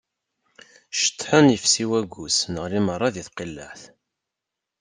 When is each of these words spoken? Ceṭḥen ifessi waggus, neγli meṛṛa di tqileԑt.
Ceṭḥen 1.01 1.53
ifessi 1.55 1.85
waggus, 1.89 2.37
neγli 2.53 2.81
meṛṛa 2.85 3.09
di 3.13 3.23
tqileԑt. 3.27 3.81